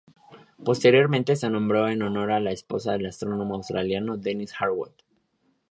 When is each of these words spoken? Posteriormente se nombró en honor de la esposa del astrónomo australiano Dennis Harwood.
Posteriormente 0.65 1.35
se 1.35 1.47
nombró 1.47 1.87
en 1.87 2.01
honor 2.01 2.33
de 2.33 2.39
la 2.39 2.51
esposa 2.51 2.93
del 2.93 3.05
astrónomo 3.05 3.53
australiano 3.53 4.17
Dennis 4.17 4.51
Harwood. 4.57 4.93